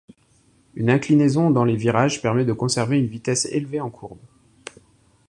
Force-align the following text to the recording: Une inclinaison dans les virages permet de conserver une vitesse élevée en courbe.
Une 0.73 0.89
inclinaison 0.89 1.51
dans 1.51 1.63
les 1.63 1.75
virages 1.75 2.23
permet 2.23 2.43
de 2.43 2.53
conserver 2.53 2.97
une 2.97 3.05
vitesse 3.05 3.45
élevée 3.45 3.81
en 3.81 3.91
courbe. 3.91 4.17